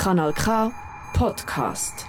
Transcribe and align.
Kanal 0.00 0.32
K 0.32 0.72
Podcast. 1.12 2.06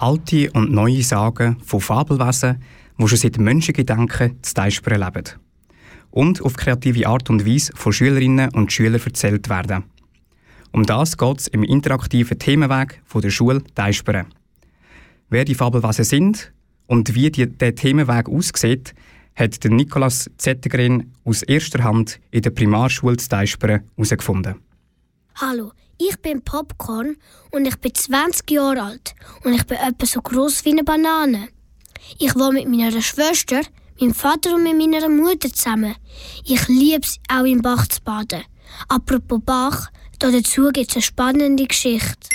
Alte 0.00 0.50
und 0.50 0.72
neue 0.72 1.04
Sagen 1.04 1.56
von 1.64 1.80
Fabelwesen, 1.80 2.60
die 2.98 3.06
schon 3.06 3.16
seit 3.16 3.38
Menschengedenken 3.38 4.42
zu 4.42 4.54
Teichspren 4.54 5.00
leben. 5.00 5.22
Und 6.10 6.42
auf 6.42 6.56
kreative 6.56 7.06
Art 7.06 7.30
und 7.30 7.46
Weise 7.46 7.70
von 7.76 7.92
Schülerinnen 7.92 8.52
und 8.52 8.72
Schülern 8.72 9.00
erzählt 9.00 9.48
werden. 9.48 9.84
Um 10.72 10.84
das 10.84 11.16
geht 11.16 11.38
es 11.38 11.46
im 11.46 11.62
interaktiven 11.62 12.36
Themenweg 12.36 13.00
von 13.04 13.22
der 13.22 13.30
Schule 13.30 13.62
Teichspren. 13.76 14.26
Wer 15.30 15.44
die 15.44 15.54
Fabelwesen 15.54 16.06
sind 16.06 16.52
und 16.88 17.14
wie 17.14 17.30
die, 17.30 17.46
der 17.46 17.76
Themenweg 17.76 18.28
aussieht, 18.28 18.96
hat 19.36 19.62
der 19.62 19.70
Nikolaus 19.70 20.28
Zettergren 20.38 21.14
aus 21.24 21.44
erster 21.44 21.84
Hand 21.84 22.18
in 22.32 22.42
der 22.42 22.50
Primarschule 22.50 23.16
Teichspren 23.16 23.82
herausgefunden. 23.94 24.56
Hallo, 25.40 25.70
ich 25.98 26.16
bin 26.20 26.42
Popcorn 26.42 27.14
und 27.52 27.64
ich 27.64 27.76
bin 27.76 27.94
20 27.94 28.50
Jahre 28.50 28.82
alt 28.82 29.14
und 29.44 29.54
ich 29.54 29.64
bin 29.66 29.76
etwa 29.76 30.04
so 30.04 30.20
groß 30.20 30.64
wie 30.64 30.72
eine 30.72 30.82
Banane. 30.82 31.46
Ich 32.18 32.34
wohne 32.34 32.54
mit 32.54 32.68
meiner 32.68 33.00
Schwester, 33.00 33.60
meinem 34.00 34.14
Vater 34.14 34.56
und 34.56 34.64
mit 34.64 34.76
meiner 34.76 35.08
Mutter 35.08 35.48
zusammen. 35.48 35.94
Ich 36.44 36.66
liebe 36.66 37.02
es, 37.04 37.20
auch 37.28 37.44
im 37.44 37.62
Bach 37.62 37.86
zu 37.86 38.02
baden. 38.02 38.42
Apropos 38.88 39.38
Bach, 39.46 39.92
dazu 40.18 40.70
gibt 40.72 40.90
es 40.90 40.96
eine 40.96 41.02
spannende 41.02 41.68
Geschichte. 41.68 42.30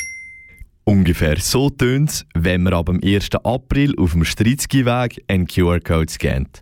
Ungefähr 0.85 1.37
so 1.41 1.69
tönt 1.69 2.09
es, 2.09 2.25
wenn 2.35 2.63
man 2.63 2.73
ab 2.73 2.85
dem 2.85 3.01
1. 3.03 3.31
April 3.43 3.99
auf 3.99 4.13
dem 4.13 4.23
Stritzki-Weg 4.23 5.25
einen 5.27 5.47
QR-Code 5.47 6.09
scannt. 6.09 6.61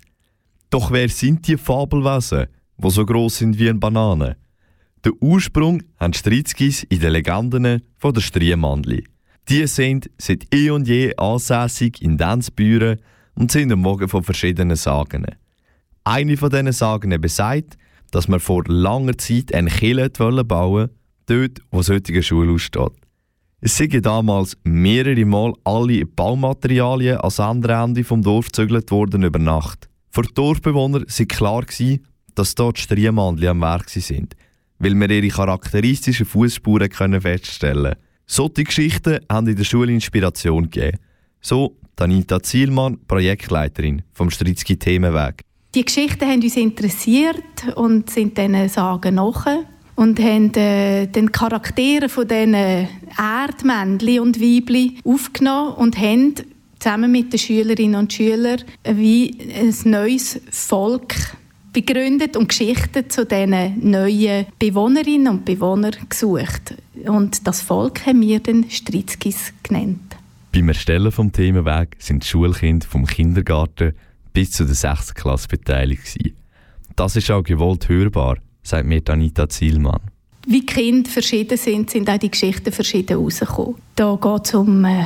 Doch 0.71 0.89
wer 0.89 1.07
sind 1.07 1.47
die 1.47 1.57
Fabelwesen, 1.57 2.47
die 2.79 2.89
so 2.89 3.05
groß 3.05 3.37
sind 3.37 3.59
wie 3.59 3.69
eine 3.69 3.77
Banane? 3.77 4.37
Der 5.03 5.13
Ursprung 5.19 5.81
haben 5.99 6.13
Stritzkis 6.13 6.83
in 6.83 6.99
den 6.99 7.13
Legenden 7.13 7.81
von 7.97 8.13
der 8.13 8.21
Striemandli. 8.21 9.03
Die 9.49 9.65
sind 9.65 10.11
seit 10.19 10.45
eh 10.53 10.69
und 10.69 10.87
je 10.87 11.15
ansässig 11.17 12.03
in 12.03 12.19
Denzbüren 12.19 13.01
und 13.33 13.51
sind 13.51 13.71
am 13.71 13.79
Morgen 13.79 14.07
von 14.07 14.21
verschiedenen 14.21 14.75
Sagen. 14.75 15.25
Eine 16.03 16.37
von 16.37 16.51
diesen 16.51 16.71
Sagen 16.71 17.19
besagt, 17.19 17.77
dass 18.11 18.27
man 18.27 18.39
vor 18.39 18.63
langer 18.67 19.17
Zeit 19.17 19.55
eine 19.55 19.71
Kille 19.71 20.07
bauen 20.11 20.47
wollte, 20.47 20.93
dort, 21.25 21.61
wo 21.71 21.77
das 21.79 21.89
heutige 21.89 22.21
Schulhaus 22.21 22.61
steht. 22.61 22.91
Es 23.59 23.77
sind 23.77 24.05
damals 24.05 24.55
mehrere 24.63 25.25
Mal 25.25 25.53
alle 25.63 26.05
Baumaterialien 26.05 27.17
ans 27.17 27.39
andere 27.39 27.73
Ende 27.73 28.03
vom 28.03 28.21
Dorf 28.21 28.47
gezügelt 28.47 28.91
worden 28.91 29.23
über 29.23 29.39
Nacht. 29.39 29.89
Für 30.11 30.21
die 30.21 30.33
Dorfbewohner 30.35 31.01
war 31.01 31.25
klar, 31.25 31.65
dass 32.35 32.55
dort 32.55 32.77
Striemandli 32.77 33.47
am 33.47 33.61
Werk 33.61 33.89
sind, 33.89 34.35
weil 34.81 34.99
wir 34.99 35.09
ihre 35.09 35.27
charakteristischen 35.27 36.25
Fußspuren 36.25 36.89
feststellen 37.21 37.83
können. 37.83 37.95
Solche 38.25 38.63
Geschichten 38.63 39.19
haben 39.29 39.47
in 39.47 39.55
der 39.55 39.63
Schule 39.63 39.91
Inspiration 39.91 40.69
gegeben. 40.69 40.97
So 41.41 41.77
Danita 41.95 42.41
Zielmann, 42.41 42.97
Projektleiterin 43.07 44.01
vom 44.13 44.31
Stritzki 44.31 44.77
Themenweg. 44.77 45.43
Die 45.75 45.85
Geschichten 45.85 46.25
haben 46.25 46.41
uns 46.41 46.57
interessiert 46.57 47.43
und 47.75 48.09
sind 48.09 48.37
diesen 48.37 48.69
Sagen 48.69 49.15
nach 49.15 49.45
und 49.95 50.19
haben 50.19 50.53
äh, 50.55 51.07
den 51.07 51.31
Charaktere 51.31 52.09
von 52.09 52.27
diesen 52.27 52.55
Erdmännchen 52.55 54.19
und 54.19 54.41
Weibli 54.41 54.97
aufgenommen 55.05 55.75
und 55.75 55.97
haben 55.97 56.33
zusammen 56.79 57.11
mit 57.11 57.31
den 57.31 57.39
Schülerinnen 57.39 57.95
und 57.95 58.11
Schülern 58.11 58.63
wie 58.83 59.37
ein 59.53 59.91
neues 59.91 60.41
Volk 60.49 61.15
begründet 61.73 62.35
und 62.37 62.49
Geschichten 62.49 63.09
zu 63.09 63.25
diesen 63.25 63.89
neuen 63.89 64.45
Bewohnerinnen 64.59 65.27
und 65.27 65.45
Bewohnern 65.45 65.95
gesucht. 66.09 66.75
Und 67.05 67.47
das 67.47 67.61
Volk 67.61 68.05
haben 68.05 68.21
wir 68.21 68.39
den 68.39 68.69
Stritzkis 68.69 69.53
genannt. 69.63 70.15
Beim 70.51 70.67
Erstellen 70.67 71.11
des 71.11 71.31
Themenweg 71.31 71.95
sind 71.99 72.23
die 72.23 72.27
Schulkinder 72.27 72.85
vom 72.85 73.05
Kindergarten 73.05 73.93
bis 74.33 74.51
zu 74.51 74.65
der 74.65 74.75
6. 74.75 75.13
Klasse 75.13 75.47
beteiligt. 75.47 76.17
Das 76.95 77.15
ist 77.15 77.31
auch 77.31 77.43
gewollt 77.43 77.87
hörbar, 77.87 78.37
sagt 78.63 78.85
mir 78.85 79.01
Anita 79.07 79.47
Zielmann. 79.47 80.01
Wie 80.47 80.61
die 80.61 80.65
Kinder 80.65 81.09
verschieden 81.09 81.57
sind, 81.57 81.89
sind 81.89 82.09
auch 82.09 82.17
die 82.17 82.31
Geschichten 82.31 82.71
verschieden 82.71 83.17
herausgekommen. 83.17 83.75
Da 83.95 84.17
geht 84.21 84.45
es 84.45 84.53
um 84.53 84.83
äh, 84.85 85.05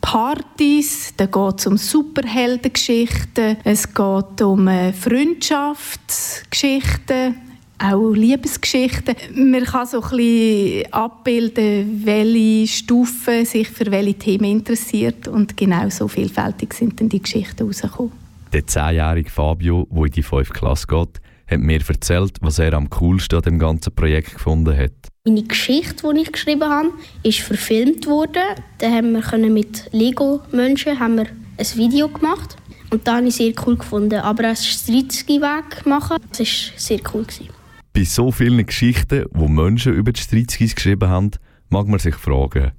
Partys, 0.00 1.12
da 1.16 1.26
geht 1.26 1.60
es 1.60 1.66
um 1.66 1.76
Superheldengeschichten, 1.76 3.58
es 3.64 3.94
geht 3.94 4.42
um 4.42 4.68
äh, 4.68 4.92
Freundschaftsgeschichten, 4.92 7.36
auch 7.78 8.12
Liebesgeschichten. 8.12 9.14
Man 9.34 9.64
kann 9.64 9.86
so 9.86 10.02
ein 10.02 10.10
bisschen 10.10 10.92
abbilden, 10.92 12.02
welche 12.04 12.66
Stufen 12.66 13.44
sich 13.44 13.68
für 13.68 13.90
welche 13.90 14.14
Themen 14.14 14.44
interessiert 14.44 15.28
und 15.28 15.56
genau 15.56 15.88
so 15.88 16.08
vielfältig 16.08 16.74
sind 16.74 17.00
dann 17.00 17.08
die 17.08 17.22
Geschichten 17.22 17.58
herausgekommen. 17.58 18.12
Der 18.52 18.66
zehnjährige 18.66 19.30
Fabio, 19.30 19.86
der 19.90 20.06
in 20.06 20.12
die 20.12 20.22
5. 20.22 20.52
Klasse 20.52 20.86
geht, 20.86 21.20
hat 21.50 21.60
mir 21.60 21.80
erzählt, 21.86 22.38
was 22.40 22.58
er 22.58 22.74
am 22.74 22.88
coolsten 22.90 23.36
an 23.36 23.42
dem 23.42 23.58
ganzen 23.58 23.94
Projekt 23.94 24.34
gefunden 24.34 24.76
hat. 24.76 24.92
Meine 25.24 25.42
Geschichte, 25.42 26.12
die 26.14 26.20
ich 26.20 26.32
geschrieben 26.32 26.68
habe, 26.68 26.90
ist 27.22 27.40
verfilmt 27.40 28.06
worden. 28.06 28.42
Da 28.78 28.90
haben 28.90 29.12
wir 29.12 29.50
mit 29.50 29.88
Lego-Menschen 29.92 30.98
ein 30.98 31.26
Video 31.74 32.08
gemacht. 32.08 32.56
Und 32.90 33.06
da 33.06 33.16
habe 33.16 33.28
ich 33.28 33.36
sehr 33.36 33.52
cool 33.66 33.76
gefunden. 33.76 34.20
Aber 34.20 34.48
als 34.48 34.66
Stritzki-Weg 34.66 35.86
machen, 35.86 36.16
das 36.30 36.38
war 36.38 36.78
sehr 36.78 37.00
cool. 37.12 37.26
Bei 37.92 38.04
so 38.04 38.30
vielen 38.30 38.64
Geschichten, 38.64 39.26
die 39.32 39.48
Menschen 39.48 39.94
über 39.94 40.12
die 40.12 40.20
Stritzkis 40.20 40.74
geschrieben 40.74 41.08
haben, 41.08 41.30
mag 41.68 41.86
man 41.86 41.98
sich 41.98 42.14
fragen, 42.14 42.72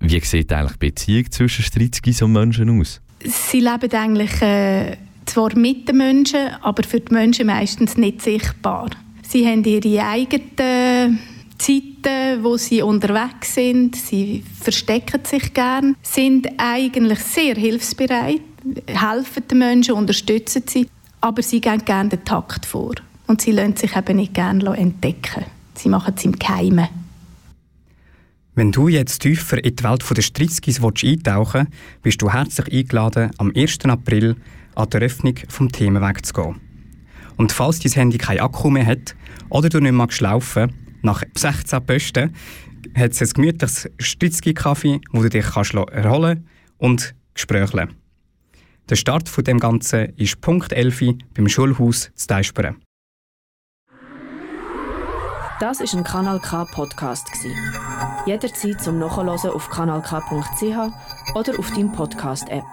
wie 0.00 0.20
sieht 0.20 0.52
eigentlich 0.52 0.72
die 0.72 0.86
Beziehung 0.86 1.30
zwischen 1.30 1.62
Stritzkis 1.62 2.22
und 2.22 2.32
Menschen 2.32 2.80
aus? 2.80 3.00
Sie 3.22 3.60
leben 3.60 3.92
eigentlich 3.92 4.40
äh, 4.40 4.96
zwar 5.26 5.56
mit 5.56 5.88
den 5.88 5.98
Menschen, 5.98 6.50
aber 6.62 6.82
für 6.82 7.00
die 7.00 7.12
Menschen 7.12 7.46
meistens 7.46 7.96
nicht 7.96 8.22
sichtbar. 8.22 8.90
Sie 9.22 9.46
haben 9.46 9.64
ihre 9.64 10.04
eigenen 10.04 11.20
Zeiten, 11.56 12.42
wo 12.42 12.56
sie 12.56 12.82
unterwegs 12.82 13.54
sind. 13.54 13.94
Sie 13.94 14.42
verstecken 14.60 15.20
sich 15.24 15.52
gern, 15.54 15.94
sind 16.02 16.48
eigentlich 16.56 17.20
sehr 17.20 17.54
hilfsbereit, 17.54 18.40
helfen 18.86 19.48
den 19.48 19.58
Menschen, 19.58 19.94
unterstützen 19.94 20.62
sie, 20.66 20.88
aber 21.20 21.42
sie 21.42 21.60
gehen 21.60 21.84
gerne 21.84 22.08
den 22.08 22.24
Takt 22.24 22.66
vor 22.66 22.94
und 23.26 23.40
sie 23.40 23.52
lassen 23.52 23.76
sich 23.76 23.94
eben 23.94 24.16
nicht 24.16 24.34
gerne 24.34 24.76
entdecken. 24.76 25.44
Sie 25.74 25.88
machen 25.88 26.14
es 26.16 26.24
im 26.24 26.32
Geheimen. 26.32 26.88
Wenn 28.54 28.72
du 28.72 28.88
jetzt 28.88 29.20
tiefer 29.20 29.62
in 29.62 29.76
die 29.76 29.84
Welt 29.84 30.04
der 30.14 30.22
Stritzkis 30.22 30.82
eintauchen 30.82 31.68
willst, 31.68 32.02
bist 32.02 32.22
du 32.22 32.32
herzlich 32.32 32.72
eingeladen, 32.72 33.30
am 33.38 33.52
1. 33.54 33.78
April 33.84 34.36
an 34.74 34.90
der 34.90 35.02
Eröffnung 35.02 35.34
vom 35.48 35.70
Themenweg 35.70 36.24
zu 36.24 36.32
gehen. 36.32 36.60
Und 37.36 37.52
falls 37.52 37.78
dein 37.78 37.92
Handy 37.92 38.18
kein 38.18 38.40
Akku 38.40 38.70
mehr 38.70 38.86
hat 38.86 39.16
oder 39.48 39.68
du 39.68 39.80
nicht 39.80 39.92
magst 39.92 40.20
laufen, 40.20 40.72
nach 41.02 41.22
16 41.34 41.86
Posten 41.86 42.34
hat 42.94 43.12
es 43.12 43.22
ein 43.22 43.30
gemütliches 43.30 43.88
Stritzki-Kaffee, 43.98 45.00
wo 45.12 45.22
du 45.22 45.30
dich 45.30 45.46
kannst 45.46 45.74
erholen 45.74 46.46
und 46.78 47.14
gesprächeln 47.34 47.94
Der 48.88 48.96
Start 48.96 49.28
von 49.28 49.44
dem 49.44 49.58
Ganzen 49.58 50.12
ist 50.16 50.40
Punkt 50.40 50.72
11 50.72 51.18
beim 51.34 51.48
Schulhaus 51.48 52.10
zu 52.14 52.26
Teisperen. 52.26 52.76
Das 55.60 55.80
ist 55.80 55.94
ein 55.94 56.04
Kanal 56.04 56.40
K 56.40 56.64
Podcast 56.64 57.28
Jederzeit 58.24 58.80
zum 58.80 58.98
Nachhören 58.98 59.50
auf 59.50 59.68
kanalk.ch 59.68 61.34
oder 61.34 61.58
auf 61.58 61.70
deinem 61.70 61.92
Podcast 61.92 62.48
App. 62.48 62.64